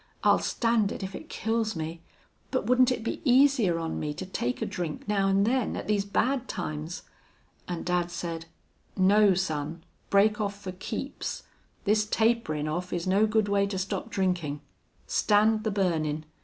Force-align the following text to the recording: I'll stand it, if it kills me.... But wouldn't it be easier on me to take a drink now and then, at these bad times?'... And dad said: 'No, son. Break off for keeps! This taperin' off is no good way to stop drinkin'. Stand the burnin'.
I'll 0.23 0.39
stand 0.39 0.91
it, 0.91 1.03
if 1.03 1.13
it 1.13 1.29
kills 1.29 1.75
me.... 1.75 2.01
But 2.49 2.65
wouldn't 2.65 2.91
it 2.91 3.03
be 3.03 3.21
easier 3.23 3.77
on 3.77 3.99
me 3.99 4.15
to 4.15 4.25
take 4.25 4.59
a 4.59 4.65
drink 4.65 5.07
now 5.07 5.27
and 5.27 5.45
then, 5.45 5.75
at 5.77 5.85
these 5.87 6.05
bad 6.05 6.47
times?'... 6.47 7.03
And 7.67 7.85
dad 7.85 8.09
said: 8.09 8.47
'No, 8.97 9.35
son. 9.35 9.83
Break 10.09 10.41
off 10.41 10.59
for 10.59 10.71
keeps! 10.71 11.43
This 11.83 12.03
taperin' 12.07 12.67
off 12.67 12.91
is 12.91 13.05
no 13.05 13.27
good 13.27 13.47
way 13.47 13.67
to 13.67 13.77
stop 13.77 14.09
drinkin'. 14.09 14.61
Stand 15.05 15.63
the 15.63 15.69
burnin'. 15.69 16.25